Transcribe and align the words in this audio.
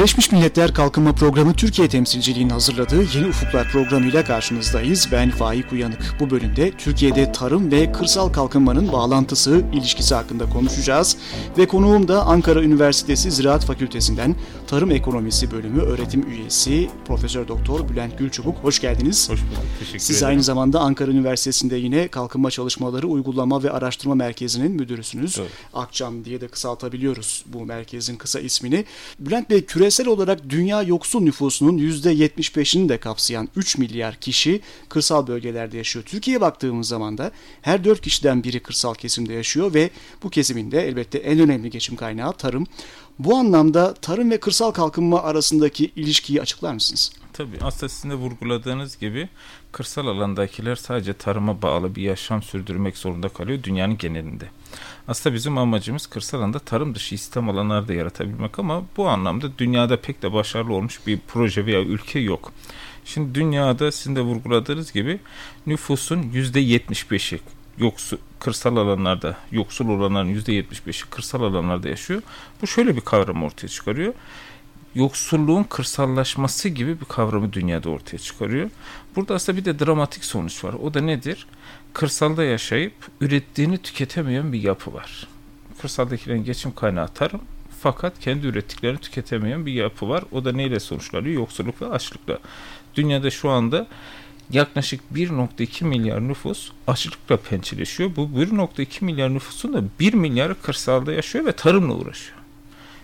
Birleşmiş 0.00 0.32
Milletler 0.32 0.74
Kalkınma 0.74 1.12
Programı 1.12 1.54
Türkiye 1.54 1.88
temsilciliğinin 1.88 2.50
hazırladığı 2.50 3.16
Yeni 3.16 3.26
Ufuklar 3.26 3.68
programıyla 3.68 4.24
karşınızdayız. 4.24 5.08
Ben 5.12 5.30
Faik 5.30 5.72
Uyanık. 5.72 6.16
Bu 6.20 6.30
bölümde 6.30 6.70
Türkiye'de 6.70 7.32
tarım 7.32 7.72
ve 7.72 7.92
kırsal 7.92 8.28
kalkınmanın 8.28 8.92
bağlantısı, 8.92 9.62
ilişkisi 9.72 10.14
hakkında 10.14 10.48
konuşacağız. 10.50 11.16
Ve 11.58 11.66
konuğum 11.66 12.08
da 12.08 12.22
Ankara 12.22 12.62
Üniversitesi 12.62 13.30
Ziraat 13.30 13.64
Fakültesinden 13.64 14.36
Tarım 14.66 14.90
Ekonomisi 14.90 15.50
Bölümü 15.50 15.82
öğretim 15.82 16.30
üyesi 16.30 16.90
Profesör 17.06 17.48
Doktor 17.48 17.88
Bülent 17.88 18.18
Gülçubuk. 18.18 18.56
Hoş 18.58 18.80
geldiniz. 18.80 19.30
Hoş 19.30 19.40
bulduk. 19.40 19.64
Teşekkür 19.78 19.98
Siz 19.98 20.16
ederim. 20.16 20.28
aynı 20.28 20.42
zamanda 20.42 20.80
Ankara 20.80 21.10
Üniversitesi'nde 21.10 21.76
yine 21.76 22.08
Kalkınma 22.08 22.50
Çalışmaları 22.50 23.06
Uygulama 23.06 23.62
ve 23.62 23.70
Araştırma 23.70 24.14
Merkezi'nin 24.14 24.72
müdürüsünüz. 24.72 25.36
Doğru. 25.38 25.46
Akçam 25.74 26.24
diye 26.24 26.40
de 26.40 26.48
kısaltabiliyoruz 26.48 27.44
bu 27.46 27.64
merkezin 27.64 28.16
kısa 28.16 28.40
ismini. 28.40 28.84
Bülent 29.18 29.50
Bey 29.50 29.64
küresel 29.90 30.08
olarak 30.08 30.48
dünya 30.48 30.82
yoksul 30.82 31.20
nüfusunun 31.20 31.78
%75'ini 31.78 32.88
de 32.88 32.98
kapsayan 32.98 33.48
3 33.56 33.78
milyar 33.78 34.14
kişi 34.14 34.60
kırsal 34.88 35.26
bölgelerde 35.26 35.76
yaşıyor. 35.76 36.04
Türkiye'ye 36.04 36.40
baktığımız 36.40 36.88
zaman 36.88 37.18
da 37.18 37.30
her 37.62 37.84
4 37.84 38.00
kişiden 38.00 38.44
biri 38.44 38.60
kırsal 38.60 38.94
kesimde 38.94 39.32
yaşıyor 39.32 39.74
ve 39.74 39.90
bu 40.22 40.30
kesimin 40.30 40.70
de 40.70 40.88
elbette 40.88 41.18
en 41.18 41.38
önemli 41.38 41.70
geçim 41.70 41.96
kaynağı 41.96 42.32
tarım. 42.32 42.66
Bu 43.18 43.36
anlamda 43.36 43.94
tarım 43.94 44.30
ve 44.30 44.40
kırsal 44.40 44.70
kalkınma 44.70 45.22
arasındaki 45.22 45.90
ilişkiyi 45.96 46.42
açıklar 46.42 46.74
mısınız? 46.74 47.12
Tabii 47.40 47.58
aslında 47.62 47.88
sizin 47.88 48.14
vurguladığınız 48.14 48.98
gibi 48.98 49.28
kırsal 49.72 50.06
alandakiler 50.06 50.76
sadece 50.76 51.12
tarıma 51.12 51.62
bağlı 51.62 51.94
bir 51.94 52.02
yaşam 52.02 52.42
sürdürmek 52.42 52.96
zorunda 52.96 53.28
kalıyor 53.28 53.62
dünyanın 53.62 53.98
genelinde. 53.98 54.48
Aslında 55.08 55.34
bizim 55.36 55.58
amacımız 55.58 56.06
kırsal 56.06 56.38
alanda 56.38 56.58
tarım 56.58 56.94
dışı 56.94 57.14
istihdam 57.14 57.48
alanları 57.48 57.88
da 57.88 57.94
yaratabilmek 57.94 58.58
ama 58.58 58.82
bu 58.96 59.08
anlamda 59.08 59.58
dünyada 59.58 60.00
pek 60.00 60.22
de 60.22 60.32
başarılı 60.32 60.74
olmuş 60.74 61.06
bir 61.06 61.18
proje 61.28 61.66
veya 61.66 61.80
ülke 61.80 62.18
yok. 62.18 62.52
Şimdi 63.04 63.34
dünyada 63.34 63.92
sizin 63.92 64.16
de 64.16 64.20
vurguladığınız 64.20 64.92
gibi 64.92 65.20
nüfusun 65.66 66.22
%75'i 66.22 67.40
yoksul 67.78 68.16
kırsal 68.38 68.76
alanlarda 68.76 69.36
yoksul 69.50 69.88
olanların 69.88 70.34
%75'i 70.34 71.10
kırsal 71.10 71.42
alanlarda 71.42 71.88
yaşıyor. 71.88 72.22
Bu 72.62 72.66
şöyle 72.66 72.96
bir 72.96 73.00
kavram 73.00 73.44
ortaya 73.44 73.68
çıkarıyor 73.68 74.14
yoksulluğun 74.94 75.62
kırsallaşması 75.62 76.68
gibi 76.68 77.00
bir 77.00 77.04
kavramı 77.04 77.52
dünyada 77.52 77.90
ortaya 77.90 78.18
çıkarıyor. 78.18 78.70
Burada 79.16 79.34
aslında 79.34 79.58
bir 79.58 79.64
de 79.64 79.78
dramatik 79.78 80.24
sonuç 80.24 80.64
var. 80.64 80.74
O 80.82 80.94
da 80.94 81.00
nedir? 81.00 81.46
Kırsalda 81.92 82.44
yaşayıp 82.44 82.94
ürettiğini 83.20 83.78
tüketemeyen 83.78 84.52
bir 84.52 84.62
yapı 84.62 84.94
var. 84.94 85.28
Kırsaldakilerin 85.80 86.44
geçim 86.44 86.74
kaynağı 86.74 87.08
tarım 87.08 87.40
fakat 87.82 88.20
kendi 88.20 88.46
ürettiklerini 88.46 88.98
tüketemeyen 88.98 89.66
bir 89.66 89.72
yapı 89.72 90.08
var. 90.08 90.24
O 90.32 90.44
da 90.44 90.52
neyle 90.52 90.80
sonuçlanıyor? 90.80 91.34
Yoksulluk 91.34 91.82
ve 91.82 91.86
açlıkla. 91.86 92.38
Dünyada 92.94 93.30
şu 93.30 93.50
anda 93.50 93.86
yaklaşık 94.50 95.00
1.2 95.14 95.84
milyar 95.84 96.28
nüfus 96.28 96.70
açlıkla 96.86 97.36
pençeleşiyor. 97.36 98.16
Bu 98.16 98.22
1.2 98.22 99.04
milyar 99.04 99.34
nüfusun 99.34 99.72
da 99.72 99.82
1 100.00 100.14
milyarı 100.14 100.60
kırsalda 100.60 101.12
yaşıyor 101.12 101.46
ve 101.46 101.52
tarımla 101.52 101.94
uğraşıyor. 101.94 102.39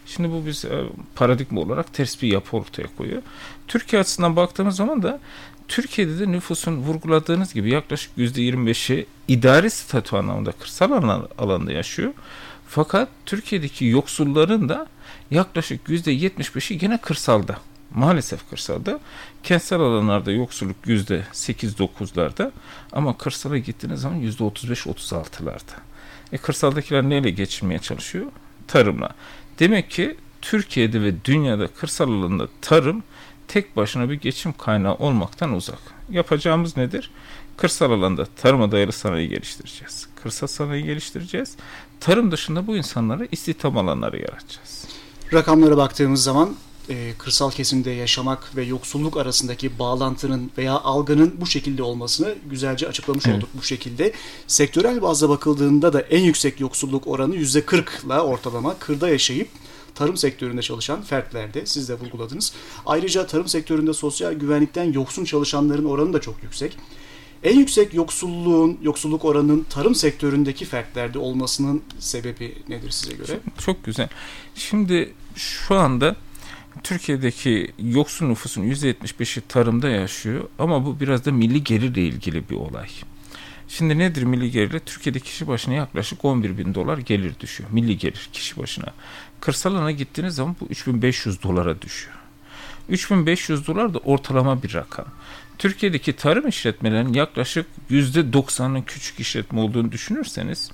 Şimdi 0.07 0.31
bu 0.31 0.47
biz 0.47 0.65
e, 0.65 0.85
paradigma 1.15 1.61
olarak 1.61 1.95
ters 1.95 2.23
bir 2.23 2.29
yapı 2.29 2.57
ortaya 2.57 2.87
koyuyor. 2.97 3.23
Türkiye 3.69 4.03
açısından 4.03 4.37
baktığımız 4.37 4.77
zaman 4.77 5.03
da 5.03 5.21
Türkiye'de 5.69 6.21
de 6.21 6.33
nüfusun 6.33 6.77
vurguladığınız 6.77 7.55
gibi 7.55 7.71
yaklaşık 7.71 8.19
%25'i 8.19 9.07
idari 9.29 9.71
statü 9.71 10.17
anlamında 10.17 10.53
kırsal 10.53 10.93
alan, 10.93 11.29
alanda 11.39 11.73
yaşıyor. 11.73 12.13
Fakat 12.69 13.09
Türkiye'deki 13.27 13.85
yoksulların 13.85 14.69
da 14.69 14.87
yaklaşık 15.31 15.89
%75'i 15.89 16.79
gene 16.79 16.99
kırsalda. 16.99 17.57
Maalesef 17.95 18.51
kırsalda. 18.51 19.01
Kentsel 19.43 19.81
alanlarda 19.81 20.33
yoksulluk 20.33 20.77
%8-9'larda 20.87 22.51
ama 22.93 23.17
kırsala 23.19 23.59
gittiğiniz 23.59 24.01
zaman 24.01 24.21
%35-36'larda. 24.21 25.77
E 26.33 26.39
kırsaldakiler 26.39 27.03
neyle 27.03 27.31
geçinmeye 27.31 27.79
çalışıyor? 27.79 28.27
Tarımla. 28.69 29.11
Demek 29.59 29.91
ki 29.91 30.17
Türkiye'de 30.43 31.03
ve 31.03 31.25
dünyada 31.25 31.67
kırsal 31.67 32.09
alanda 32.09 32.49
tarım 32.61 33.03
tek 33.49 33.77
başına 33.77 34.11
bir 34.11 34.15
geçim 34.15 34.53
kaynağı 34.53 34.95
olmaktan 34.95 35.53
uzak. 35.53 35.79
Yapacağımız 36.11 36.77
nedir? 36.77 37.11
Kırsal 37.57 37.91
alanda 37.91 38.25
tarıma 38.25 38.73
dayalı 38.73 38.93
sanayi 38.93 39.29
geliştireceğiz. 39.29 40.09
Kırsal 40.23 40.47
sanayi 40.47 40.85
geliştireceğiz. 40.85 41.57
Tarım 42.01 42.33
dışında 42.33 42.67
bu 42.67 42.77
insanlara 42.77 43.27
istihdam 43.33 43.79
alanları 43.79 44.19
yaratacağız. 44.19 44.89
Rakamlara 45.33 45.77
baktığımız 45.77 46.23
zaman 46.23 46.57
e, 46.89 47.13
kırsal 47.19 47.51
kesimde 47.51 47.91
yaşamak 47.91 48.57
ve 48.57 48.65
yoksulluk 48.65 49.17
arasındaki 49.17 49.79
bağlantının 49.79 50.51
veya 50.59 50.73
algının 50.73 51.35
bu 51.41 51.47
şekilde 51.47 51.83
olmasını 51.83 52.35
güzelce 52.51 52.89
açıklamış 52.89 53.27
Evet. 53.27 53.37
olduk 53.37 53.49
bu 53.59 53.63
şekilde. 53.63 54.13
Sektörel 54.47 55.03
bazda 55.03 55.29
bakıldığında 55.29 55.93
da 55.93 56.01
en 56.01 56.23
yüksek 56.23 56.61
yoksulluk 56.61 57.07
oranı 57.07 57.37
%40 57.37 58.07
ile 58.07 58.21
ortalama 58.21 58.79
kırda 58.79 59.09
yaşayıp 59.09 59.49
tarım 59.95 60.17
sektöründe 60.17 60.63
çalışan 60.63 61.03
fertlerde 61.03 61.67
siz 61.67 61.89
de 61.89 61.95
vurguladınız. 61.95 62.53
Ayrıca 62.87 63.27
tarım 63.27 63.49
sektöründe 63.49 63.93
sosyal 63.95 64.33
güvenlikten 64.33 64.93
yoksun 64.93 65.25
çalışanların 65.25 65.85
oranı 65.85 66.13
da 66.13 66.21
çok 66.21 66.43
yüksek. 66.43 66.77
En 67.45 67.59
yüksek 67.59 67.95
yoksulluğun, 67.95 68.79
yoksulluk 68.83 69.25
oranının 69.25 69.67
tarım 69.71 69.95
sektöründeki 69.95 70.65
fertlerde 70.65 71.19
olmasının 71.19 71.83
sebebi 71.99 72.55
nedir 72.69 72.91
size 72.91 73.15
göre? 73.15 73.41
Çok 73.59 73.85
güzel. 73.85 74.09
Şimdi 74.55 75.15
şu 75.37 75.75
anda 75.75 76.17
Türkiye'deki 76.83 77.73
yoksul 77.79 78.27
nüfusun 78.27 78.63
%75'i 78.63 79.43
tarımda 79.49 79.89
yaşıyor 79.89 80.49
ama 80.59 80.87
bu 80.87 81.01
biraz 81.01 81.25
da 81.25 81.33
milli 81.33 81.65
gelirle 81.65 82.03
ilgili 82.03 82.49
bir 82.49 82.57
olay. 82.57 82.89
Şimdi 83.69 83.99
nedir 83.99 84.23
milli 84.23 84.51
gelirle? 84.51 84.81
Türkiye'de 84.81 85.21
kişi 85.21 85.47
başına 85.49 85.75
yaklaşık 85.75 86.25
11 86.25 86.59
bin 86.59 86.75
dolar 86.75 86.99
gelir 86.99 87.33
düşüyor. 87.41 87.71
Milli 87.73 87.99
gelir 87.99 88.29
kişi 88.33 88.57
başına. 88.57 88.93
Kırsal 89.41 89.75
alana 89.75 89.91
gittiğiniz 89.91 90.35
zaman 90.35 90.57
bu 90.61 90.67
3500 90.67 91.43
dolara 91.43 91.83
düşüyor. 91.83 92.17
3500 92.89 93.67
dolar 93.67 93.95
da 93.95 93.99
ortalama 93.99 94.63
bir 94.63 94.75
rakam. 94.75 95.07
Türkiye'deki 95.59 96.13
tarım 96.13 96.49
işletmelerinin 96.49 97.13
yaklaşık 97.13 97.67
%90'ın 97.91 98.83
küçük 98.83 99.21
işletme 99.21 99.61
olduğunu 99.61 99.93
düşünürseniz 99.93 100.71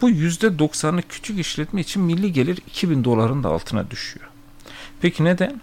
bu 0.00 0.10
%90'ı 0.10 1.02
küçük 1.08 1.38
işletme 1.38 1.80
için 1.80 2.02
milli 2.02 2.32
gelir 2.32 2.58
2000 2.66 3.04
doların 3.04 3.44
da 3.44 3.48
altına 3.48 3.90
düşüyor. 3.90 4.29
Peki 5.00 5.24
neden? 5.24 5.60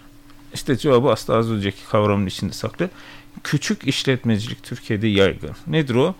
İşte 0.54 0.76
cevabı 0.76 1.10
aslında 1.10 1.38
az 1.38 1.50
önceki 1.50 1.86
kavramın 1.90 2.26
içinde 2.26 2.52
saklı. 2.52 2.90
Küçük 3.44 3.88
işletmecilik 3.88 4.62
Türkiye'de 4.62 5.06
yaygın. 5.06 5.56
Nedir 5.66 5.94
o? 5.94 6.14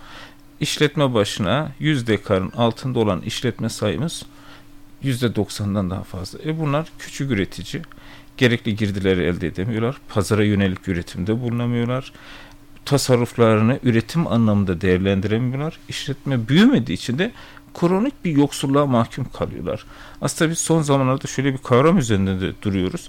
İşletme 0.60 1.14
başına 1.14 1.72
100 1.78 2.06
dekarın 2.06 2.50
altında 2.50 2.98
olan 2.98 3.20
işletme 3.20 3.68
sayımız 3.68 4.22
%90'dan 5.04 5.90
daha 5.90 6.02
fazla. 6.02 6.38
E 6.44 6.58
bunlar 6.58 6.88
küçük 6.98 7.30
üretici. 7.30 7.82
Gerekli 8.36 8.76
girdileri 8.76 9.22
elde 9.22 9.46
edemiyorlar. 9.46 9.96
Pazara 10.08 10.44
yönelik 10.44 10.88
üretimde 10.88 11.40
bulunamıyorlar. 11.40 12.12
Tasarruflarını 12.84 13.78
üretim 13.82 14.26
anlamında 14.26 14.80
değerlendiremiyorlar. 14.80 15.78
İşletme 15.88 16.48
büyümediği 16.48 16.96
için 16.96 17.18
de 17.18 17.32
kronik 17.80 18.24
bir 18.24 18.36
yoksulluğa 18.36 18.86
mahkum 18.86 19.26
kalıyorlar. 19.32 19.84
Aslında 20.20 20.50
biz 20.50 20.58
son 20.58 20.82
zamanlarda 20.82 21.26
şöyle 21.26 21.52
bir 21.52 21.58
kavram 21.58 21.98
üzerinde 21.98 22.40
de 22.40 22.52
duruyoruz. 22.62 23.08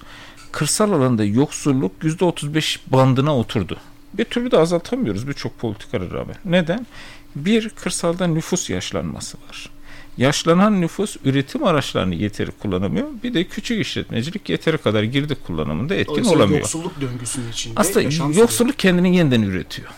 Kırsal 0.51 0.91
alanda 0.91 1.25
yoksulluk 1.25 1.91
%35 2.03 2.79
bandına 2.87 3.37
oturdu. 3.37 3.77
Bir 4.13 4.25
türlü 4.25 4.51
de 4.51 4.57
azaltamıyoruz 4.57 5.27
birçok 5.27 5.59
politikara 5.59 6.11
rağmen. 6.11 6.35
Neden? 6.45 6.87
Bir, 7.35 7.69
kırsalda 7.69 8.27
nüfus 8.27 8.69
yaşlanması 8.69 9.37
var. 9.47 9.69
Yaşlanan 10.17 10.81
nüfus 10.81 11.17
üretim 11.25 11.63
araçlarını 11.63 12.15
yeteri 12.15 12.51
kullanamıyor. 12.51 13.07
Bir 13.23 13.33
de 13.33 13.43
küçük 13.43 13.81
işletmecilik 13.81 14.49
yeteri 14.49 14.77
kadar 14.77 15.03
girdi 15.03 15.35
kullanımında 15.47 15.95
etkin 15.95 16.23
olamıyor. 16.23 16.59
yoksulluk 16.59 17.01
döngüsünün 17.01 17.51
içinde 17.51 17.73
Aslında 17.77 18.33
yoksulluk 18.39 18.79
kendini 18.79 19.15
yeniden 19.15 19.41
üretiyor. 19.41 19.89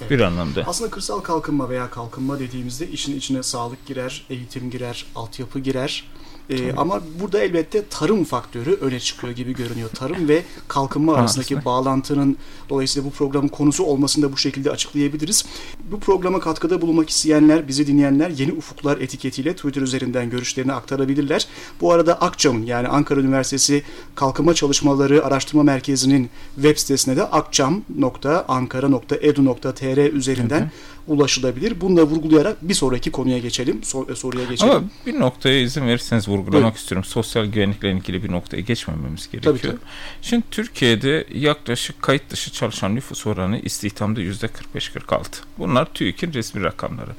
Evet. 0.00 0.10
Bir 0.10 0.20
anlamda. 0.20 0.64
Aslında 0.66 0.90
kırsal 0.90 1.20
kalkınma 1.20 1.68
veya 1.68 1.90
kalkınma 1.90 2.38
dediğimizde 2.38 2.88
işin 2.88 3.16
içine 3.16 3.42
sağlık 3.42 3.86
girer, 3.86 4.26
eğitim 4.30 4.70
girer, 4.70 5.06
altyapı 5.14 5.58
girer. 5.58 6.04
Ee, 6.50 6.72
ama 6.76 7.00
burada 7.20 7.38
elbette 7.38 7.84
tarım 7.90 8.24
faktörü 8.24 8.74
öne 8.74 9.00
çıkıyor 9.00 9.32
gibi 9.32 9.54
görünüyor. 9.54 9.88
Tarım 9.88 10.28
ve 10.28 10.42
kalkınma 10.68 11.14
arasındaki 11.14 11.64
bağlantının 11.64 12.36
dolayısıyla 12.68 13.08
bu 13.08 13.12
programın 13.12 13.48
konusu 13.48 13.84
olmasını 13.84 14.24
da 14.24 14.32
bu 14.32 14.36
şekilde 14.36 14.70
açıklayabiliriz. 14.70 15.44
Bu 15.90 16.00
programa 16.00 16.40
katkıda 16.40 16.80
bulunmak 16.80 17.10
isteyenler, 17.10 17.68
bizi 17.68 17.86
dinleyenler 17.86 18.30
Yeni 18.30 18.52
Ufuklar 18.52 18.98
etiketiyle 18.98 19.56
Twitter 19.56 19.82
üzerinden 19.82 20.30
görüşlerini 20.30 20.72
aktarabilirler. 20.72 21.46
Bu 21.80 21.92
arada 21.92 22.20
Akçam'ın 22.20 22.62
yani 22.62 22.88
Ankara 22.88 23.20
Üniversitesi 23.20 23.82
Kalkınma 24.14 24.54
Çalışmaları 24.54 25.24
Araştırma 25.24 25.62
Merkezi'nin 25.62 26.30
web 26.54 26.76
sitesine 26.76 27.16
de 27.16 27.24
akçam.ankara.edu.tr 27.24 30.12
üzerinden 30.12 30.70
ulaşılabilir. 31.08 31.80
Bunu 31.80 31.96
da 31.96 32.02
vurgulayarak 32.02 32.68
bir 32.68 32.74
sonraki 32.74 33.10
konuya 33.10 33.38
geçelim. 33.38 33.82
Sor, 33.82 34.08
e, 34.08 34.14
soruya 34.14 34.44
geçelim. 34.44 34.72
Ama 34.72 34.84
bir 35.06 35.20
noktaya 35.20 35.60
izin 35.60 35.86
verirseniz 35.86 36.28
vurgulamak 36.38 36.62
Buyurun. 36.62 36.76
istiyorum. 36.76 37.04
Sosyal 37.04 37.46
güvenlikle 37.46 37.92
ilgili 37.92 38.24
bir 38.24 38.32
noktaya 38.32 38.60
geçmememiz 38.60 39.30
gerekiyor. 39.30 39.58
Tabii, 39.58 39.70
tabii. 39.70 39.80
Şimdi 40.22 40.44
Türkiye'de 40.50 41.26
yaklaşık 41.34 42.02
kayıt 42.02 42.30
dışı 42.30 42.52
çalışan 42.52 42.94
nüfus 42.94 43.26
oranı 43.26 43.58
istihdamda 43.58 44.20
%45-46. 44.20 45.24
Bunlar 45.58 45.84
TÜİK'in 45.84 46.32
resmi 46.32 46.64
rakamları. 46.64 47.10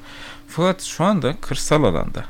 Fakat 0.48 0.82
şu 0.82 1.04
anda 1.04 1.36
kırsal 1.40 1.84
alanda 1.84 2.24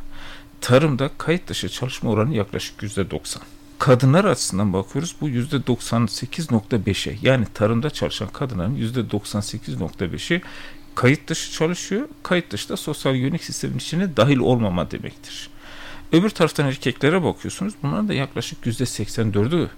tarımda 0.60 1.10
kayıt 1.18 1.48
dışı 1.48 1.68
çalışma 1.68 2.10
oranı 2.10 2.34
yaklaşık 2.34 2.82
%90 2.82 3.38
kadınlar 3.80 4.24
açısından 4.24 4.72
bakıyoruz 4.72 5.14
bu 5.20 5.28
yüzde 5.28 5.56
98.5'e 5.56 7.18
yani 7.22 7.46
tarımda 7.54 7.90
çalışan 7.90 8.28
kadınların 8.28 8.74
yüzde 8.74 9.00
98.5'i 9.00 10.42
kayıt 10.94 11.28
dışı 11.28 11.52
çalışıyor. 11.52 12.08
Kayıt 12.22 12.50
dışı 12.50 12.68
da 12.68 12.76
sosyal 12.76 13.14
güvenlik 13.14 13.44
sistemin 13.44 13.76
içine 13.76 14.16
dahil 14.16 14.38
olmama 14.38 14.90
demektir. 14.90 15.50
Öbür 16.12 16.30
taraftan 16.30 16.66
erkeklere 16.66 17.22
bakıyorsunuz. 17.22 17.74
Bunların 17.82 18.08
da 18.08 18.14
yaklaşık 18.14 18.66
yüzde 18.66 18.84
84'ü 18.84 19.68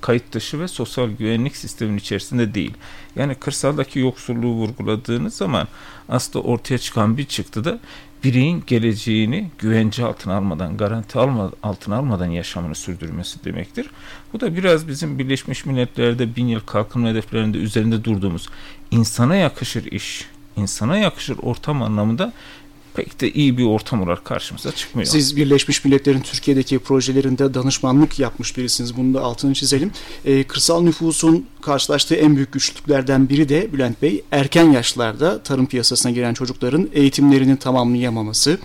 kayıt 0.00 0.32
dışı 0.32 0.60
ve 0.60 0.68
sosyal 0.68 1.10
güvenlik 1.10 1.56
sistemin 1.56 1.96
içerisinde 1.96 2.54
değil. 2.54 2.74
Yani 3.16 3.34
kırsaldaki 3.34 3.98
yoksulluğu 3.98 4.52
vurguladığınız 4.52 5.34
zaman 5.34 5.68
aslında 6.08 6.44
ortaya 6.44 6.78
çıkan 6.78 7.16
bir 7.16 7.24
çıktı 7.24 7.64
da 7.64 7.78
bireyin 8.24 8.64
geleceğini 8.66 9.50
güvence 9.58 10.04
altına 10.04 10.36
almadan, 10.36 10.76
garanti 10.76 11.18
alma, 11.18 11.52
altına 11.62 11.96
almadan 11.96 12.26
yaşamını 12.26 12.74
sürdürmesi 12.74 13.44
demektir. 13.44 13.90
Bu 14.32 14.40
da 14.40 14.56
biraz 14.56 14.88
bizim 14.88 15.18
Birleşmiş 15.18 15.66
Milletler'de 15.66 16.36
bin 16.36 16.46
yıl 16.46 16.60
kalkınma 16.60 17.08
hedeflerinde 17.08 17.58
üzerinde 17.58 18.04
durduğumuz 18.04 18.48
insana 18.90 19.36
yakışır 19.36 19.84
iş, 19.84 20.26
insana 20.56 20.98
yakışır 20.98 21.36
ortam 21.42 21.82
anlamında 21.82 22.32
pek 23.00 23.20
de 23.20 23.32
iyi 23.32 23.58
bir 23.58 23.64
ortam 23.64 24.02
olarak 24.02 24.24
karşımıza 24.24 24.72
çıkmıyor. 24.72 25.06
Siz 25.06 25.36
Birleşmiş 25.36 25.84
Milletler'in 25.84 26.20
Türkiye'deki 26.20 26.78
projelerinde 26.78 27.54
danışmanlık 27.54 28.18
yapmış 28.18 28.56
birisiniz. 28.56 28.96
Bunu 28.96 29.14
da 29.14 29.20
altını 29.20 29.54
çizelim. 29.54 29.92
E, 30.24 30.42
kırsal 30.42 30.82
nüfusun 30.82 31.46
karşılaştığı 31.60 32.14
en 32.14 32.36
büyük 32.36 32.52
güçlüklerden 32.52 33.28
biri 33.28 33.48
de 33.48 33.72
Bülent 33.72 34.02
Bey 34.02 34.22
erken 34.30 34.70
yaşlarda 34.70 35.42
tarım 35.42 35.66
piyasasına 35.66 36.12
giren 36.12 36.34
çocukların 36.34 36.88
eğitimlerini 36.92 37.56
tamamlayamaması 37.56 38.58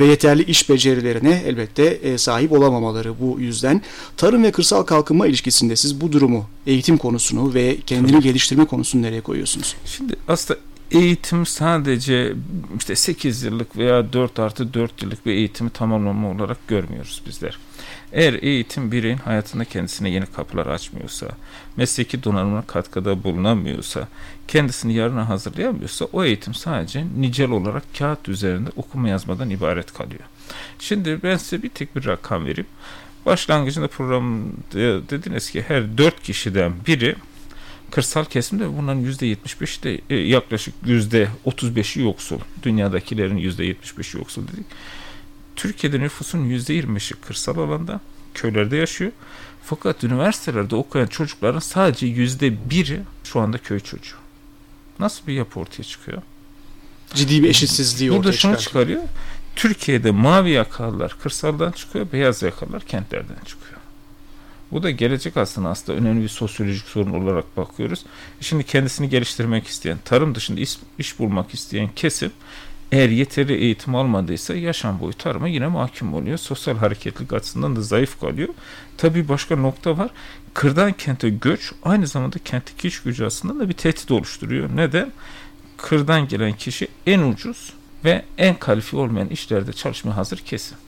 ve 0.00 0.06
yeterli 0.06 0.42
iş 0.42 0.70
becerilerine 0.70 1.42
elbette 1.46 1.84
e, 1.84 2.18
sahip 2.18 2.52
olamamaları 2.52 3.20
bu 3.20 3.40
yüzden. 3.40 3.82
Tarım 4.16 4.42
ve 4.42 4.52
kırsal 4.52 4.82
kalkınma 4.82 5.26
ilişkisinde 5.26 5.76
siz 5.76 6.00
bu 6.00 6.12
durumu, 6.12 6.46
eğitim 6.66 6.98
konusunu 6.98 7.54
ve 7.54 7.76
kendini 7.86 8.12
Tabii. 8.12 8.22
geliştirme 8.22 8.64
konusunu 8.64 9.02
nereye 9.02 9.20
koyuyorsunuz? 9.20 9.76
Şimdi 9.84 10.16
aslında 10.28 10.60
eğitim 10.90 11.46
sadece 11.46 12.34
işte 12.78 12.96
8 12.96 13.42
yıllık 13.42 13.76
veya 13.76 14.12
4 14.12 14.38
artı 14.38 14.74
4 14.74 15.02
yıllık 15.02 15.26
bir 15.26 15.32
eğitimi 15.32 15.70
tamamlama 15.70 16.30
olarak 16.30 16.68
görmüyoruz 16.68 17.22
bizler. 17.26 17.58
Eğer 18.12 18.34
eğitim 18.42 18.92
bireyin 18.92 19.16
hayatında 19.16 19.64
kendisine 19.64 20.10
yeni 20.10 20.26
kapılar 20.26 20.66
açmıyorsa, 20.66 21.26
mesleki 21.76 22.24
donanımına 22.24 22.62
katkıda 22.62 23.24
bulunamıyorsa, 23.24 24.08
kendisini 24.48 24.94
yarına 24.94 25.28
hazırlayamıyorsa 25.28 26.04
o 26.04 26.24
eğitim 26.24 26.54
sadece 26.54 27.04
nicel 27.18 27.50
olarak 27.50 27.82
kağıt 27.98 28.28
üzerinde 28.28 28.70
okuma 28.76 29.08
yazmadan 29.08 29.50
ibaret 29.50 29.92
kalıyor. 29.92 30.24
Şimdi 30.78 31.22
ben 31.22 31.36
size 31.36 31.62
bir 31.62 31.68
tek 31.68 31.96
bir 31.96 32.06
rakam 32.06 32.46
vereyim. 32.46 32.68
Başlangıcında 33.26 33.88
programda 33.88 35.10
dediniz 35.10 35.50
ki 35.50 35.64
her 35.68 35.98
4 35.98 36.22
kişiden 36.22 36.72
biri 36.86 37.16
kırsal 37.90 38.24
kesimde 38.24 38.78
bunların 38.78 39.00
yüzde 39.00 39.32
75'i 39.32 39.82
de 39.82 40.00
e, 40.10 40.16
yaklaşık 40.16 40.74
yüzde 40.86 41.28
35'i 41.46 42.02
yoksul. 42.02 42.38
Dünyadakilerin 42.62 43.36
yüzde 43.36 43.64
75'i 43.70 44.18
yoksul 44.18 44.48
dedik. 44.48 44.66
Türkiye'de 45.56 46.00
nüfusun 46.00 46.44
yüzde 46.44 46.74
25'i 46.78 47.16
kırsal 47.20 47.58
alanda, 47.58 48.00
köylerde 48.34 48.76
yaşıyor. 48.76 49.12
Fakat 49.64 50.04
üniversitelerde 50.04 50.76
okuyan 50.76 51.06
çocukların 51.06 51.58
sadece 51.58 52.06
yüzde 52.06 52.70
biri 52.70 53.00
şu 53.24 53.40
anda 53.40 53.58
köy 53.58 53.80
çocuğu. 53.80 54.16
Nasıl 54.98 55.26
bir 55.26 55.32
yapı 55.32 55.60
ortaya 55.60 55.82
çıkıyor? 55.82 56.22
Ciddi 57.14 57.42
bir 57.42 57.48
eşitsizliği 57.48 58.12
ortaya 58.12 58.32
çıkartıyor. 58.32 58.52
Burada 58.52 58.60
şunu 58.60 58.68
çıkarıyor. 58.68 59.02
Türkiye'de 59.56 60.10
mavi 60.10 60.50
yakalılar 60.50 61.16
kırsaldan 61.22 61.72
çıkıyor, 61.72 62.06
beyaz 62.12 62.42
yakalılar 62.42 62.82
kentlerden 62.82 63.44
çıkıyor. 63.44 63.77
Bu 64.72 64.82
da 64.82 64.90
gelecek 64.90 65.36
aslında 65.36 65.68
aslında 65.68 65.98
önemli 65.98 66.22
bir 66.22 66.28
sosyolojik 66.28 66.86
sorun 66.86 67.24
olarak 67.24 67.56
bakıyoruz. 67.56 68.04
Şimdi 68.40 68.64
kendisini 68.64 69.08
geliştirmek 69.08 69.66
isteyen, 69.66 69.98
tarım 70.04 70.34
dışında 70.34 70.60
iş, 70.60 70.78
iş 70.98 71.18
bulmak 71.18 71.54
isteyen 71.54 71.90
kesim 71.96 72.32
eğer 72.92 73.08
yeterli 73.08 73.54
eğitim 73.54 73.94
almadıysa 73.94 74.54
yaşam 74.54 75.00
boyu 75.00 75.12
tarıma 75.12 75.48
yine 75.48 75.66
mahkum 75.66 76.14
oluyor. 76.14 76.38
Sosyal 76.38 76.76
hareketlilik 76.76 77.32
açısından 77.32 77.76
da 77.76 77.82
zayıf 77.82 78.20
kalıyor. 78.20 78.48
Tabii 78.96 79.28
başka 79.28 79.56
nokta 79.56 79.98
var. 79.98 80.10
Kırdan 80.54 80.92
kente 80.92 81.28
göç 81.30 81.72
aynı 81.82 82.06
zamanda 82.06 82.38
kentteki 82.38 82.88
iş 82.88 83.02
gücü 83.02 83.24
aslında 83.24 83.60
da 83.60 83.68
bir 83.68 83.74
tehdit 83.74 84.10
oluşturuyor. 84.10 84.70
Neden? 84.74 85.12
Kırdan 85.76 86.28
gelen 86.28 86.52
kişi 86.52 86.88
en 87.06 87.20
ucuz 87.20 87.72
ve 88.04 88.24
en 88.38 88.54
kalifiye 88.54 89.02
olmayan 89.02 89.28
işlerde 89.28 89.72
çalışmaya 89.72 90.16
hazır 90.16 90.38
kesim. 90.38 90.78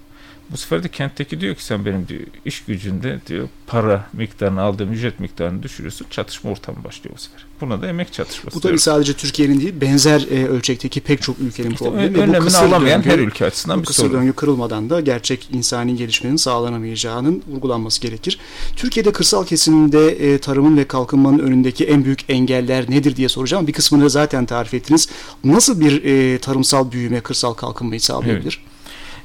Bu 0.53 0.57
sefer 0.57 0.83
de 0.83 0.89
kentteki 0.89 1.41
diyor 1.41 1.55
ki 1.55 1.65
sen 1.65 1.85
benim 1.85 2.09
diyor 2.09 2.21
iş 2.45 2.65
gücünde 2.65 3.21
diyor 3.27 3.49
para 3.67 4.09
miktarını 4.13 4.63
aldığım 4.63 4.93
ücret 4.93 5.21
miktarını 5.21 5.63
düşürüyorsun. 5.63 6.07
Çatışma 6.11 6.51
ortamı 6.51 6.85
başlıyor 6.85 7.17
bu 7.17 7.21
sefer. 7.21 7.47
Buna 7.61 7.83
da 7.83 7.89
emek 7.89 8.13
çatışması. 8.13 8.57
Bu 8.57 8.61
tabii 8.61 8.79
sadece 8.79 9.13
Türkiye'nin 9.13 9.61
değil 9.61 9.75
benzer 9.81 10.27
e, 10.31 10.47
ölçekteki 10.47 11.01
pek 11.01 11.23
çok 11.23 11.39
ülkenin 11.39 11.71
işte 11.71 11.85
problemi. 11.85 12.19
Önlemini 12.19 12.37
bu 12.37 12.45
kısır 12.45 12.63
alamayan 12.65 13.05
döngü, 13.05 13.17
her 13.17 13.19
ülke 13.19 13.45
açısından 13.45 13.79
bu 13.79 13.83
bir 13.83 13.87
kısır 13.87 14.03
sorun. 14.03 14.15
döngü 14.15 14.33
kırılmadan 14.33 14.91
da 14.91 15.01
gerçek 15.01 15.49
insani 15.53 15.97
gelişmenin 15.97 16.37
sağlanamayacağının 16.37 17.43
vurgulanması 17.49 18.01
gerekir. 18.01 18.39
Türkiye'de 18.77 19.13
kırsal 19.13 19.47
kesimde 19.47 20.33
e, 20.35 20.39
tarımın 20.39 20.77
ve 20.77 20.85
kalkınmanın 20.85 21.39
önündeki 21.39 21.85
en 21.85 22.05
büyük 22.05 22.21
engeller 22.29 22.91
nedir 22.91 23.17
diye 23.17 23.29
soracağım. 23.29 23.67
Bir 23.67 23.73
kısmını 23.73 24.11
zaten 24.11 24.47
tarif 24.47 24.75
ettiniz. 24.75 25.09
Nasıl 25.45 25.81
bir 25.81 26.05
e, 26.05 26.39
tarımsal 26.39 26.93
büyüme, 26.93 27.21
kırsal 27.21 27.55
kalkınmayı 27.55 28.01
sağlayabilir? 28.01 28.61
Evet. 28.63 28.70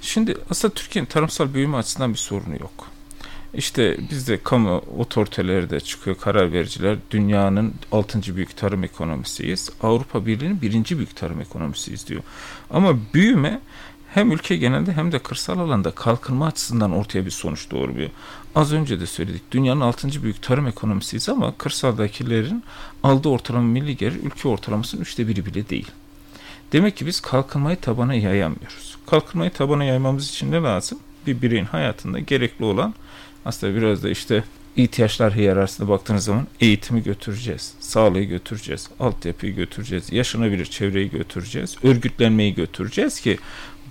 Şimdi 0.01 0.37
aslında 0.49 0.73
Türkiye'nin 0.73 1.09
tarımsal 1.09 1.53
büyüme 1.53 1.77
açısından 1.77 2.13
bir 2.13 2.17
sorunu 2.17 2.53
yok. 2.53 2.95
İşte 3.53 3.97
bizde 4.11 4.43
kamu 4.43 4.83
otoriteleri 4.97 5.69
de 5.69 5.79
çıkıyor 5.79 6.17
karar 6.17 6.53
vericiler. 6.53 6.97
Dünyanın 7.11 7.73
6. 7.91 8.35
büyük 8.35 8.57
tarım 8.57 8.83
ekonomisiyiz. 8.83 9.69
Avrupa 9.81 10.25
Birliği'nin 10.25 10.61
1. 10.61 10.97
büyük 10.97 11.15
tarım 11.15 11.41
ekonomisiyiz 11.41 12.07
diyor. 12.07 12.23
Ama 12.69 12.97
büyüme 13.13 13.61
hem 14.13 14.31
ülke 14.31 14.57
genelde 14.57 14.93
hem 14.93 15.11
de 15.11 15.19
kırsal 15.19 15.59
alanda 15.59 15.91
kalkınma 15.91 16.47
açısından 16.47 16.91
ortaya 16.91 17.25
bir 17.25 17.31
sonuç 17.31 17.71
doğurmuyor. 17.71 18.09
Az 18.55 18.73
önce 18.73 18.99
de 18.99 19.05
söyledik. 19.05 19.51
Dünyanın 19.51 19.81
6. 19.81 20.23
büyük 20.23 20.41
tarım 20.41 20.67
ekonomisiyiz 20.67 21.29
ama 21.29 21.57
kırsaldakilerin 21.57 22.63
aldığı 23.03 23.29
ortalama 23.29 23.67
milli 23.67 23.97
gelir 23.97 24.23
ülke 24.23 24.47
ortalamasının 24.47 25.01
üçte 25.01 25.27
biri 25.27 25.45
bile 25.45 25.69
değil. 25.69 25.91
Demek 26.75 26.97
ki 26.97 27.05
biz 27.05 27.19
kalkınmayı 27.19 27.77
tabana 27.77 28.13
yayamıyoruz. 28.13 28.97
Kalkınmayı 29.07 29.51
tabana 29.51 29.83
yaymamız 29.83 30.29
için 30.29 30.51
ne 30.51 30.61
lazım? 30.61 30.99
Bir 31.27 31.41
bireyin 31.41 31.65
hayatında 31.65 32.19
gerekli 32.19 32.65
olan 32.65 32.93
aslında 33.45 33.75
biraz 33.75 34.03
da 34.03 34.09
işte 34.09 34.43
ihtiyaçlar 34.75 35.35
hiyerarşisine 35.35 35.89
baktığınız 35.89 36.23
zaman 36.23 36.47
eğitimi 36.61 37.03
götüreceğiz, 37.03 37.73
sağlığı 37.79 38.21
götüreceğiz, 38.21 38.89
altyapıyı 38.99 39.55
götüreceğiz, 39.55 40.11
yaşanabilir 40.11 40.65
çevreyi 40.65 41.09
götüreceğiz, 41.09 41.77
örgütlenmeyi 41.83 42.55
götüreceğiz 42.55 43.19
ki 43.19 43.37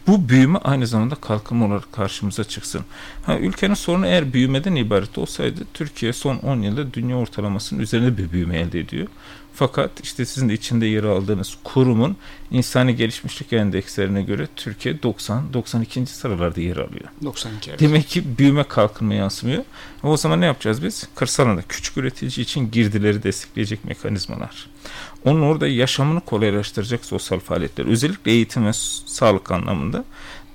bu 0.07 0.29
büyüme 0.29 0.59
aynı 0.59 0.87
zamanda 0.87 1.15
kalkınma 1.15 1.67
olarak 1.67 1.93
karşımıza 1.93 2.45
çıksın. 2.45 2.85
Ha, 3.27 3.39
ülkenin 3.39 3.75
sorunu 3.75 4.07
eğer 4.07 4.33
büyümeden 4.33 4.75
ibaret 4.75 5.19
olsaydı 5.19 5.61
Türkiye 5.75 6.13
son 6.13 6.37
10 6.37 6.63
yılda 6.63 6.95
dünya 6.95 7.17
ortalamasının 7.17 7.81
üzerinde 7.81 8.19
bir 8.19 8.33
büyüme 8.33 8.59
elde 8.59 8.81
ediyor. 8.81 9.09
Fakat 9.55 9.91
işte 10.03 10.25
sizin 10.25 10.49
de 10.49 10.55
içinde 10.55 10.87
yer 10.87 11.05
aldığınız 11.05 11.57
kurumun 11.65 12.17
insani 12.51 12.97
gelişmişlik 12.97 13.53
endekslerine 13.53 14.23
göre 14.23 14.49
Türkiye 14.57 14.95
90-92. 14.95 16.07
sıralarda 16.07 16.61
yer 16.61 16.77
alıyor. 16.77 17.09
92 17.25 17.71
evet. 17.71 17.81
Demek 17.81 18.09
ki 18.09 18.39
büyüme 18.39 18.65
kalkınma 18.65 19.15
yansımıyor. 19.15 19.65
O 20.03 20.17
zaman 20.17 20.41
ne 20.41 20.47
yapacağız 20.47 20.85
biz? 20.85 21.09
Kırsal 21.15 21.47
alanda 21.47 21.63
küçük 21.69 21.97
üretici 21.97 22.45
için 22.45 22.71
girdileri 22.71 23.23
destekleyecek 23.23 23.85
mekanizmalar. 23.85 24.67
Onun 25.25 25.43
orada 25.43 25.69
yaşamını 25.69 26.21
kolaylaştıracak 26.21 27.05
sosyal 27.05 27.41
faaliyetler. 27.41 27.87
Özellikle 27.87 28.31
eğitim 28.31 28.67
ve 28.67 28.73
sağlık 29.07 29.51
anlamında. 29.51 30.05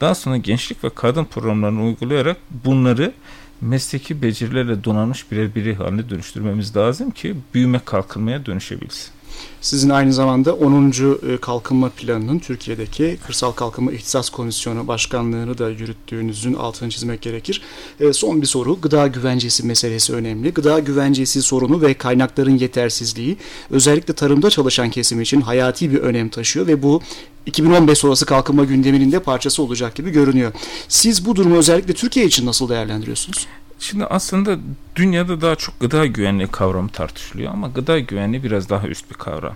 Daha 0.02 0.16
sonra 0.16 0.38
gençlik 0.38 0.84
ve 0.84 0.90
kadın 0.90 1.26
programlarını 1.26 1.84
uygulayarak 1.84 2.38
bunları 2.52 3.14
mesleki 3.62 4.22
becerilerle 4.22 4.84
donanmış 4.84 5.32
birer 5.32 5.56
biri 5.56 5.76
haline 5.76 6.10
dönüştürmemiz 6.10 6.78
lazım 6.78 7.12
ki 7.12 7.36
büyüme 7.54 7.80
kalkınmaya 7.86 8.46
dönüşebilsin. 8.46 9.19
Sizin 9.62 9.90
aynı 9.90 10.14
zamanda 10.14 10.54
10. 10.54 10.92
E, 11.34 11.38
kalkınma 11.38 11.90
Planı'nın 11.90 12.40
Türkiye'deki 12.40 13.18
Kırsal 13.28 13.52
Kalkınma 13.52 13.92
İhtisas 13.92 14.30
Komisyonu 14.30 14.88
Başkanlığı'nı 14.88 15.58
da 15.58 15.70
yürüttüğünüzün 15.70 16.54
altını 16.54 16.90
çizmek 16.90 17.22
gerekir. 17.22 17.62
E, 18.00 18.14
son 18.14 18.42
bir 18.42 18.48
soru, 18.48 18.82
gıda 18.82 19.08
güvencesi 19.08 19.66
meselesi 19.66 20.14
önemli. 20.14 20.54
Gıda 20.54 20.80
güvencesi 20.80 21.42
sorunu 21.42 21.82
ve 21.82 21.94
kaynakların 21.94 22.58
yetersizliği 22.58 23.38
özellikle 23.72 24.14
tarımda 24.14 24.50
çalışan 24.50 24.90
kesim 24.90 25.22
için 25.22 25.42
hayati 25.42 25.92
bir 25.92 25.98
önem 25.98 26.30
taşıyor 26.30 26.68
ve 26.68 26.84
bu 26.84 27.02
2015 27.46 27.98
sonrası 27.98 28.26
kalkınma 28.26 28.64
gündeminin 28.64 29.12
de 29.12 29.20
parçası 29.20 29.64
olacak 29.64 29.96
gibi 29.96 30.12
görünüyor. 30.12 30.52
Siz 30.88 31.26
bu 31.26 31.36
durumu 31.36 31.58
özellikle 31.58 31.94
Türkiye 31.94 32.26
için 32.26 32.46
nasıl 32.46 32.70
değerlendiriyorsunuz? 32.70 33.48
Şimdi 33.80 34.06
aslında 34.06 34.58
dünyada 34.96 35.42
daha 35.42 35.56
çok 35.56 35.80
gıda 35.80 36.06
güvenliği 36.06 36.48
kavramı 36.48 36.90
tartışılıyor 36.90 37.54
ama 37.54 37.68
gıda 37.68 38.00
güvenliği 38.00 38.44
biraz 38.44 38.70
daha 38.70 38.88
üst 38.88 39.10
bir 39.10 39.16
kavram. 39.16 39.56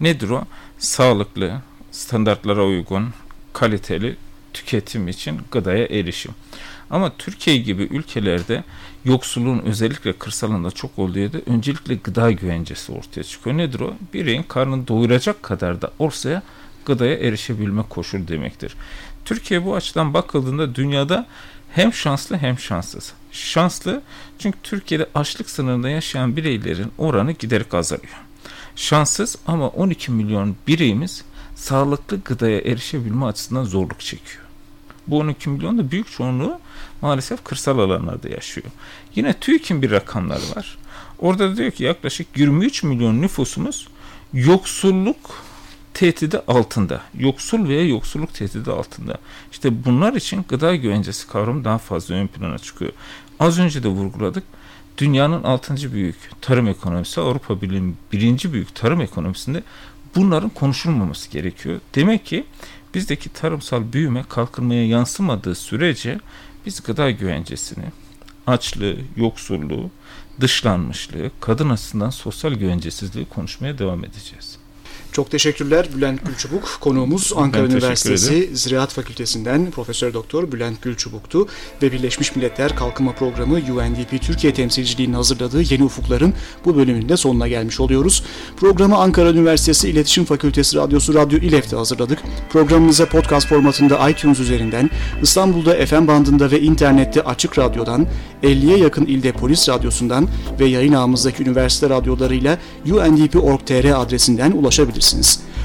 Nedir 0.00 0.30
o? 0.30 0.44
Sağlıklı, 0.78 1.60
standartlara 1.90 2.64
uygun, 2.64 3.08
kaliteli 3.52 4.16
tüketim 4.52 5.08
için 5.08 5.40
gıdaya 5.50 5.84
erişim. 5.86 6.32
Ama 6.90 7.12
Türkiye 7.18 7.56
gibi 7.56 7.82
ülkelerde 7.82 8.64
yoksulluğun 9.04 9.58
özellikle 9.58 10.12
kırsalında 10.12 10.70
çok 10.70 10.98
olduğu 10.98 11.18
yerde 11.18 11.42
öncelikle 11.46 11.94
gıda 11.94 12.30
güvencesi 12.30 12.92
ortaya 12.92 13.22
çıkıyor. 13.24 13.56
Nedir 13.56 13.80
o? 13.80 13.94
Bireyin 14.14 14.42
karnını 14.42 14.88
doyuracak 14.88 15.42
kadar 15.42 15.82
da 15.82 15.90
olsa 15.98 16.42
gıdaya 16.84 17.14
erişebilme 17.14 17.82
koşulu 17.82 18.28
demektir. 18.28 18.74
Türkiye 19.28 19.64
bu 19.64 19.76
açıdan 19.76 20.14
bakıldığında 20.14 20.74
dünyada 20.74 21.26
hem 21.70 21.92
şanslı 21.92 22.36
hem 22.36 22.58
şanssız. 22.58 23.12
Şanslı 23.32 24.02
çünkü 24.38 24.58
Türkiye'de 24.62 25.06
açlık 25.14 25.50
sınırında 25.50 25.88
yaşayan 25.88 26.36
bireylerin 26.36 26.92
oranı 26.98 27.32
giderek 27.32 27.74
azalıyor. 27.74 28.22
Şanssız 28.76 29.36
ama 29.46 29.68
12 29.68 30.12
milyon 30.12 30.56
bireyimiz 30.66 31.24
sağlıklı 31.54 32.20
gıdaya 32.24 32.58
erişebilme 32.60 33.26
açısından 33.26 33.64
zorluk 33.64 34.00
çekiyor. 34.00 34.44
Bu 35.06 35.18
12 35.18 35.50
milyon 35.50 35.78
da 35.78 35.90
büyük 35.90 36.12
çoğunluğu 36.12 36.60
maalesef 37.02 37.44
kırsal 37.44 37.78
alanlarda 37.78 38.28
yaşıyor. 38.28 38.66
Yine 39.14 39.32
TÜİK'in 39.32 39.82
bir 39.82 39.90
rakamları 39.90 40.56
var. 40.56 40.78
Orada 41.18 41.50
da 41.50 41.56
diyor 41.56 41.70
ki 41.70 41.84
yaklaşık 41.84 42.36
23 42.36 42.82
milyon 42.82 43.22
nüfusumuz 43.22 43.88
yoksulluk 44.32 45.47
tehdidi 45.98 46.38
altında. 46.38 47.00
Yoksul 47.18 47.68
veya 47.68 47.86
yoksulluk 47.86 48.34
tehdidi 48.34 48.70
altında. 48.70 49.18
İşte 49.52 49.84
bunlar 49.84 50.12
için 50.12 50.44
gıda 50.48 50.76
güvencesi 50.76 51.28
kavramı 51.28 51.64
daha 51.64 51.78
fazla 51.78 52.14
ön 52.14 52.26
plana 52.26 52.58
çıkıyor. 52.58 52.92
Az 53.40 53.58
önce 53.58 53.82
de 53.82 53.88
vurguladık. 53.88 54.44
Dünyanın 54.98 55.42
altıncı 55.42 55.92
büyük 55.92 56.16
tarım 56.40 56.68
ekonomisi, 56.68 57.20
Avrupa 57.20 57.62
Birliği'nin 57.62 57.96
birinci 58.12 58.52
büyük 58.52 58.74
tarım 58.74 59.00
ekonomisinde 59.00 59.62
bunların 60.14 60.48
konuşulmaması 60.48 61.30
gerekiyor. 61.30 61.80
Demek 61.94 62.26
ki 62.26 62.44
bizdeki 62.94 63.28
tarımsal 63.28 63.92
büyüme 63.92 64.24
kalkınmaya 64.28 64.86
yansımadığı 64.86 65.54
sürece 65.54 66.20
biz 66.66 66.82
gıda 66.82 67.10
güvencesini, 67.10 67.84
açlığı, 68.46 68.96
yoksulluğu, 69.16 69.90
dışlanmışlığı, 70.40 71.30
kadın 71.40 71.70
açısından 71.70 72.10
sosyal 72.10 72.52
güvencesizliği 72.52 73.26
konuşmaya 73.26 73.78
devam 73.78 74.04
edeceğiz. 74.04 74.58
Çok 75.18 75.30
teşekkürler 75.30 75.86
Bülent 75.96 76.26
Gülçubuk. 76.26 76.78
Konuğumuz 76.80 77.32
Ankara 77.36 77.64
ben 77.64 77.70
Üniversitesi 77.70 78.56
Ziraat 78.56 78.92
Fakültesinden 78.92 79.70
Profesör 79.70 80.14
Doktor 80.14 80.52
Bülent 80.52 80.82
Gülçubuk'tu 80.82 81.48
ve 81.82 81.92
Birleşmiş 81.92 82.36
Milletler 82.36 82.76
Kalkınma 82.76 83.12
Programı 83.12 83.54
UNDP 83.54 84.22
Türkiye 84.22 84.54
temsilciliğinin 84.54 85.14
hazırladığı 85.14 85.72
Yeni 85.72 85.84
Ufukların 85.84 86.34
bu 86.64 86.76
bölümünde 86.76 87.16
sonuna 87.16 87.48
gelmiş 87.48 87.80
oluyoruz. 87.80 88.24
Programı 88.56 88.96
Ankara 88.96 89.30
Üniversitesi 89.30 89.88
İletişim 89.88 90.24
Fakültesi 90.24 90.76
Radyosu 90.76 91.14
Radyo 91.14 91.38
İLEF'te 91.38 91.76
hazırladık. 91.76 92.18
Programımıza 92.50 93.06
podcast 93.06 93.48
formatında 93.48 94.10
iTunes 94.10 94.40
üzerinden, 94.40 94.90
İstanbul'da 95.22 95.86
FM 95.86 96.06
bandında 96.06 96.50
ve 96.50 96.60
internette 96.60 97.22
Açık 97.22 97.58
Radyo'dan, 97.58 98.06
50'ye 98.42 98.78
yakın 98.78 99.06
ilde 99.06 99.32
Polis 99.32 99.68
Radyosu'ndan 99.68 100.28
ve 100.60 100.66
yayın 100.66 100.92
ağımızdaki 100.92 101.42
üniversite 101.42 101.88
radyolarıyla 101.88 102.58
undp.org.tr 102.86 104.00
adresinden 104.00 104.52
ulaşabilirsiniz. 104.52 105.07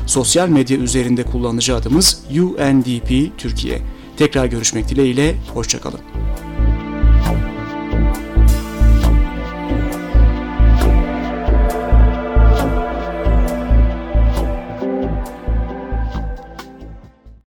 Sosyal 0.07 0.47
medya 0.47 0.77
üzerinde 0.77 1.23
kullanıcı 1.23 1.75
adımız 1.75 2.23
UNDP 2.31 3.37
Türkiye. 3.37 3.81
Tekrar 4.17 4.45
görüşmek 4.45 4.89
dileğiyle, 4.89 5.35
hoşçakalın. 5.53 5.99